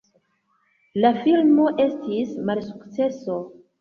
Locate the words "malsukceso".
2.51-3.37